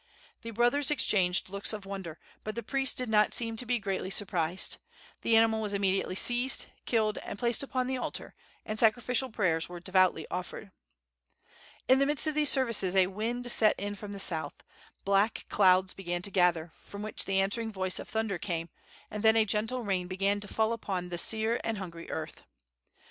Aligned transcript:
The 0.41 0.49
brothers 0.49 0.89
exchanged 0.89 1.47
looks 1.47 1.73
of 1.73 1.85
wonder, 1.85 2.17
but 2.43 2.55
the 2.55 2.63
priest 2.63 2.97
did 2.97 3.07
not 3.07 3.35
seem 3.35 3.55
to 3.57 3.67
be 3.67 3.77
greatly 3.77 4.09
surprised. 4.09 4.77
The 5.21 5.37
animal 5.37 5.61
was 5.61 5.75
immediately 5.75 6.15
seized, 6.15 6.65
killed 6.87 7.19
and 7.19 7.37
placed 7.37 7.61
upon 7.61 7.85
the 7.85 7.97
altar, 7.97 8.33
and 8.65 8.79
sacrificial 8.79 9.29
prayers 9.29 9.69
were 9.69 9.79
devoutly 9.79 10.25
offered. 10.31 10.71
In 11.87 11.99
the 11.99 12.07
midst 12.07 12.25
of 12.25 12.33
these 12.33 12.49
services 12.49 12.95
a 12.95 13.05
wind 13.13 13.51
set 13.51 13.79
in 13.79 13.93
from 13.93 14.11
the 14.11 14.17
south. 14.17 14.63
Black 15.05 15.45
clouds 15.49 15.93
began 15.93 16.23
to 16.23 16.31
gather, 16.31 16.71
from 16.79 17.03
which 17.03 17.25
the 17.25 17.39
answering 17.39 17.71
voice 17.71 17.99
of 17.99 18.09
thunder 18.09 18.39
came, 18.39 18.69
and 19.11 19.21
then 19.21 19.35
a 19.35 19.45
gentle 19.45 19.83
rain 19.83 20.07
began 20.07 20.39
to 20.39 20.47
fall 20.47 20.73
upon 20.73 21.09
the 21.09 21.17
sere 21.19 21.61
and 21.63 21.77
hungry 21.77 22.09
earth. 22.09 22.41